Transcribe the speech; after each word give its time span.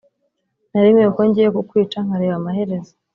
narimwe 0.71 1.03
kuko 1.07 1.21
ngiye 1.27 1.49
kukwica 1.55 1.97
nkareba 2.05 2.35
amaherezo. 2.39 2.93